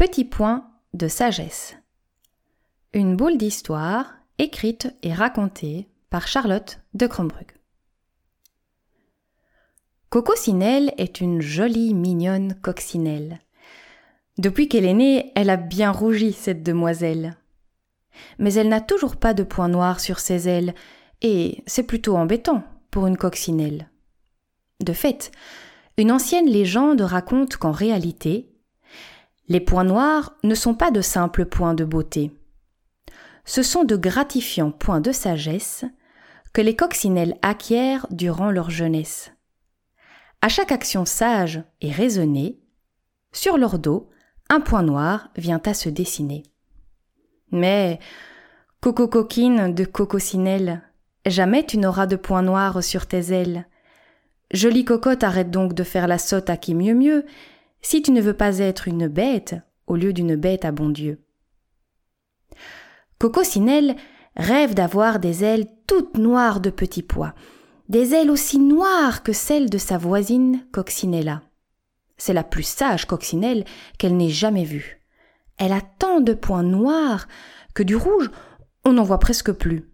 [0.00, 1.76] Petit point de sagesse.
[2.94, 7.52] Une boule d'histoire écrite et racontée par Charlotte de Crombrug.
[10.08, 13.40] Cococinelle est une jolie, mignonne coccinelle.
[14.38, 17.36] Depuis qu'elle est née, elle a bien rougi, cette demoiselle.
[18.38, 20.74] Mais elle n'a toujours pas de point noir sur ses ailes,
[21.20, 23.90] et c'est plutôt embêtant pour une coccinelle.
[24.82, 25.30] De fait,
[25.98, 28.49] une ancienne légende raconte qu'en réalité,
[29.50, 32.30] les points noirs ne sont pas de simples points de beauté.
[33.44, 35.84] Ce sont de gratifiants points de sagesse
[36.52, 39.32] que les coccinelles acquièrent durant leur jeunesse.
[40.40, 42.60] À chaque action sage et raisonnée,
[43.32, 44.08] sur leur dos,
[44.50, 46.44] un point noir vient à se dessiner.
[47.50, 47.98] Mais,
[48.80, 50.80] coco coquine de cococinelle,
[51.26, 53.66] jamais tu n'auras de point noir sur tes ailes.
[54.52, 57.26] Jolie cocotte, arrête donc de faire la sotte à qui mieux mieux,
[57.82, 61.24] si tu ne veux pas être une bête au lieu d'une bête à bon Dieu.
[63.18, 63.96] Cococinelle
[64.36, 67.34] rêve d'avoir des ailes toutes noires de petits pois,
[67.88, 71.42] des ailes aussi noires que celles de sa voisine Coccinella.
[72.16, 73.64] C'est la plus sage coccinelle
[73.98, 75.00] qu'elle n'ait jamais vue.
[75.58, 77.26] Elle a tant de points noirs
[77.74, 78.30] que du rouge,
[78.84, 79.88] on n'en voit presque plus.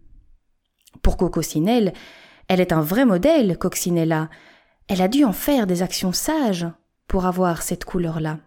[1.01, 1.93] Pour Cococinelle,
[2.47, 4.29] elle est un vrai modèle, Coccinella.
[4.87, 6.67] Elle a dû en faire des actions sages
[7.07, 8.39] pour avoir cette couleur-là.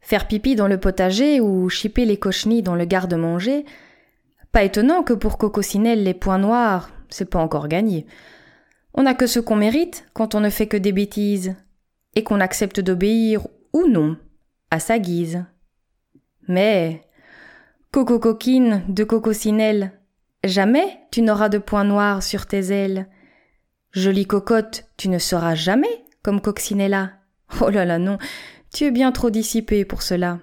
[0.00, 3.64] Faire pipi dans le potager ou chipper les cochenilles dans le garde-manger,
[4.52, 8.06] pas étonnant que pour Cococinelle les points noirs, c'est pas encore gagné.
[8.92, 11.56] On n'a que ce qu'on mérite quand on ne fait que des bêtises,
[12.14, 14.16] et qu'on accepte d'obéir ou non,
[14.70, 15.44] à sa guise.
[16.46, 17.02] Mais,
[17.90, 19.92] Coco coquine de Cococinelle,
[20.44, 23.08] jamais tu n'auras de points noirs sur tes ailes.
[23.92, 27.12] Jolie cocotte, tu ne seras jamais comme Coccinella.
[27.60, 28.18] Oh là là non,
[28.72, 30.40] tu es bien trop dissipée pour cela.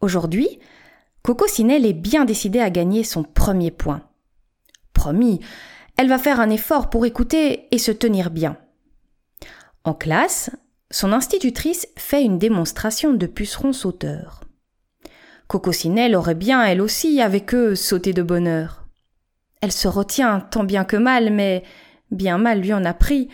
[0.00, 0.58] Aujourd'hui,
[1.22, 4.02] Cococinelle est bien décidée à gagner son premier point.
[4.92, 5.40] Promis,
[5.96, 8.56] elle va faire un effort pour écouter et se tenir bien.
[9.84, 10.50] En classe,
[10.90, 14.42] son institutrice fait une démonstration de pucerons sauteurs.
[15.46, 18.86] Cococinelle aurait bien, elle aussi, avec eux, sauté de bonheur.
[19.60, 21.62] Elle se retient tant bien que mal, mais
[22.10, 23.28] bien mal lui en a pris,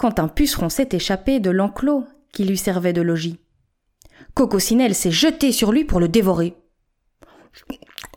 [0.00, 3.38] quand un puceron s'est échappé de l'enclos qui lui servait de logis.
[4.32, 6.56] Cococinelle s'est jetée sur lui pour le dévorer.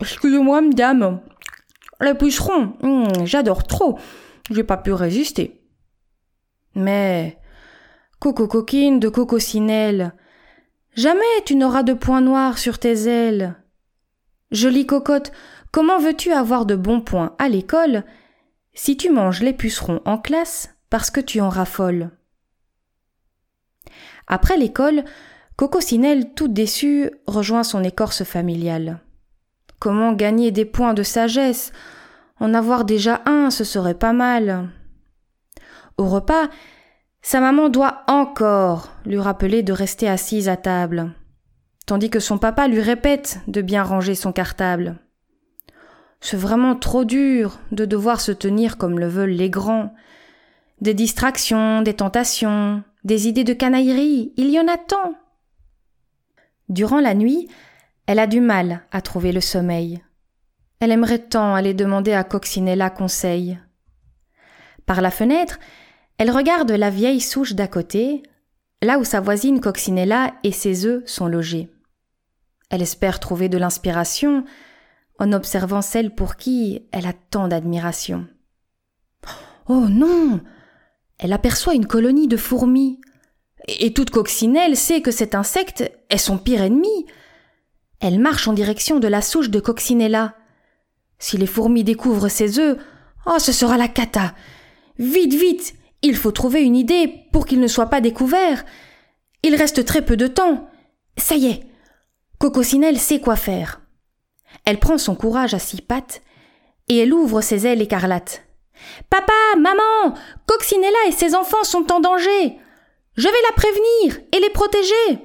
[0.00, 1.20] Excusez-moi, madame,
[2.00, 3.98] les pucerons, hmm, j'adore trop.
[4.50, 5.60] J'ai pas pu résister.
[6.74, 7.38] Mais,
[8.18, 10.14] Coco coquine de cococinelle,
[10.94, 13.56] jamais tu n'auras de points noirs sur tes ailes.
[14.50, 15.32] Jolie cocotte,
[15.70, 18.04] comment veux-tu avoir de bons points à l'école
[18.72, 20.73] si tu manges les pucerons en classe?
[20.94, 22.10] Parce que tu en raffoles?
[24.28, 25.02] Après l'école,
[25.56, 29.00] Cococinelle, toute déçue, rejoint son écorce familiale.
[29.80, 31.72] Comment gagner des points de sagesse?
[32.38, 34.68] En avoir déjà un, ce serait pas mal.
[35.98, 36.48] Au repas,
[37.22, 41.12] sa maman doit encore lui rappeler de rester assise à table,
[41.86, 45.00] tandis que son papa lui répète de bien ranger son cartable.
[46.20, 49.92] C'est vraiment trop dur de devoir se tenir comme le veulent les grands.
[50.80, 55.14] Des distractions, des tentations, des idées de canaillerie, il y en a tant.
[56.68, 57.48] Durant la nuit,
[58.06, 60.02] elle a du mal à trouver le sommeil.
[60.80, 63.58] Elle aimerait tant aller demander à Coccinella conseil.
[64.86, 65.58] Par la fenêtre,
[66.18, 68.22] elle regarde la vieille souche d'à côté,
[68.82, 71.70] là où sa voisine Coccinella et ses œufs sont logés.
[72.70, 74.44] Elle espère trouver de l'inspiration
[75.18, 78.26] en observant celle pour qui elle a tant d'admiration.
[79.68, 80.40] Oh non
[81.18, 83.00] Elle aperçoit une colonie de fourmis.
[83.66, 87.06] Et toute coccinelle sait que cet insecte est son pire ennemi.
[88.00, 90.34] Elle marche en direction de la souche de Coccinella.
[91.18, 92.78] Si les fourmis découvrent ses œufs,
[93.26, 94.34] oh, ce sera la cata.
[94.98, 98.64] Vite, vite, il faut trouver une idée pour qu'il ne soit pas découvert.
[99.42, 100.68] Il reste très peu de temps.
[101.16, 101.62] Ça y est,
[102.38, 103.80] Cococinelle sait quoi faire.
[104.66, 106.20] Elle prend son courage à six pattes
[106.88, 108.43] et elle ouvre ses ailes écarlates.
[109.10, 110.14] Papa, maman,
[110.46, 112.58] Coccinella et ses enfants sont en danger.
[113.16, 115.18] Je vais la prévenir et les protéger.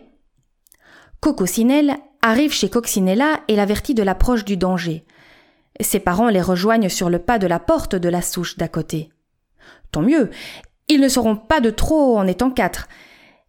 [1.19, 5.05] Cococinelle arrive chez Coccinella et l'avertit de l'approche du danger.
[5.79, 9.09] Ses parents les rejoignent sur le pas de la porte de la souche d'à côté.
[9.91, 10.29] Tant mieux,
[10.87, 12.87] ils ne seront pas de trop en étant quatre.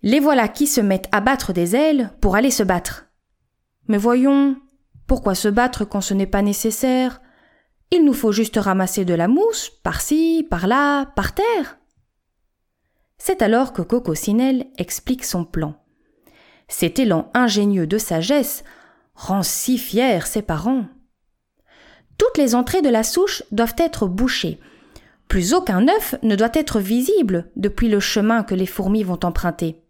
[0.03, 3.07] Les voilà qui se mettent à battre des ailes pour aller se battre.
[3.89, 4.57] Mais voyons,
[5.07, 7.21] pourquoi se battre quand ce n'est pas nécessaire?
[7.93, 11.79] Il nous faut juste ramasser de la mousse, par-ci, par-là, par terre.
[13.19, 15.75] C'est alors que Cococinelle explique son plan.
[16.69, 18.63] Cet élan ingénieux de sagesse
[19.15, 20.87] rend si fiers ses parents.
[22.17, 24.61] Toutes les entrées de la souche doivent être bouchées.
[25.27, 29.83] Plus aucun œuf ne doit être visible depuis le chemin que les fourmis vont emprunter.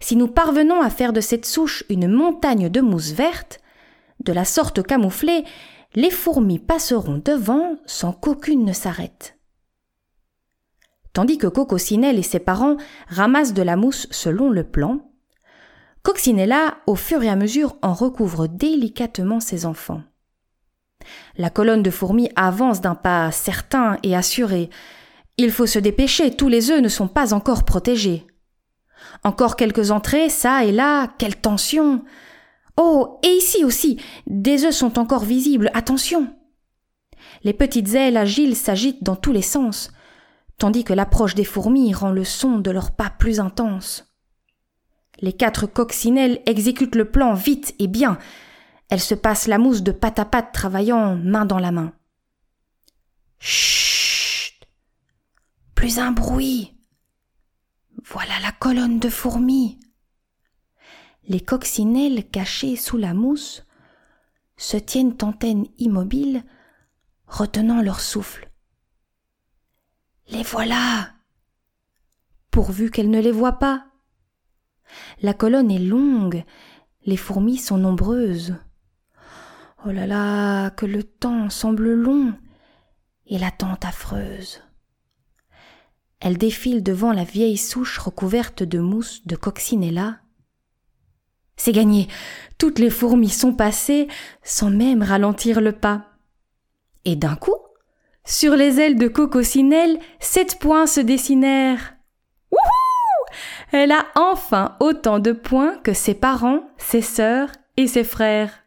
[0.00, 3.60] Si nous parvenons à faire de cette souche une montagne de mousse verte,
[4.24, 5.44] de la sorte camouflée,
[5.94, 9.38] les fourmis passeront devant sans qu'aucune ne s'arrête.
[11.12, 12.76] Tandis que Coccinelle et ses parents
[13.08, 15.00] ramassent de la mousse selon le plan,
[16.02, 20.02] Coccinella, au fur et à mesure, en recouvre délicatement ses enfants.
[21.36, 24.70] La colonne de fourmis avance d'un pas certain et assuré.
[25.36, 28.26] Il faut se dépêcher, tous les œufs ne sont pas encore protégés.
[29.24, 32.04] Encore quelques entrées, ça et là, quelle tension.
[32.80, 36.32] Oh, et ici aussi, des œufs sont encore visibles, attention.
[37.42, 39.90] Les petites ailes agiles s'agitent dans tous les sens,
[40.58, 44.14] tandis que l'approche des fourmis rend le son de leurs pas plus intense.
[45.18, 48.16] Les quatre coccinelles exécutent le plan vite et bien.
[48.90, 51.92] Elles se passent la mousse de patte à patte travaillant main dans la main.
[53.40, 54.54] Chut.
[55.74, 56.76] Plus un bruit.
[58.04, 59.80] Voilà la colonne de fourmis.
[61.28, 63.66] Les coccinelles cachées sous la mousse
[64.56, 66.42] se tiennent antennes immobiles,
[67.26, 68.50] retenant leur souffle.
[70.30, 71.12] Les voilà.
[72.50, 73.86] Pourvu qu'elles ne les voient pas.
[75.20, 76.44] La colonne est longue,
[77.04, 78.56] les fourmis sont nombreuses.
[79.86, 82.34] Oh là là, que le temps semble long
[83.26, 84.62] et l'attente affreuse.
[86.20, 90.20] Elle défile devant la vieille souche recouverte de mousse de coccinella.
[91.58, 92.08] C'est gagné.
[92.56, 94.08] Toutes les fourmis sont passées
[94.42, 96.06] sans même ralentir le pas.
[97.04, 97.56] Et d'un coup,
[98.24, 101.94] sur les ailes de Cococinelle, sept points se dessinèrent.
[102.50, 103.36] Wouhou!
[103.72, 108.64] Elle a enfin autant de points que ses parents, ses sœurs et ses frères.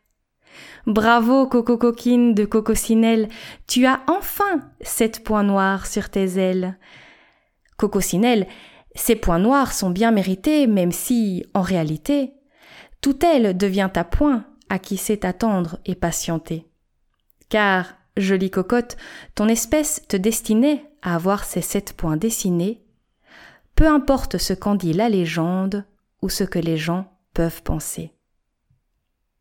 [0.88, 3.30] Bravo, Coco Coquine de Cococinelle,
[3.68, 6.78] tu as enfin sept points noirs sur tes ailes.
[7.78, 8.48] Cococinelle,
[8.96, 12.34] ces points noirs sont bien mérités, même si, en réalité,
[13.02, 16.66] toute elle devient à point à qui sait attendre et patienter.
[17.50, 18.96] Car, jolie cocotte,
[19.36, 22.82] ton espèce te destinait à avoir ces sept points dessinés,
[23.76, 25.86] peu importe ce qu'en dit la légende
[26.22, 28.14] ou ce que les gens peuvent penser.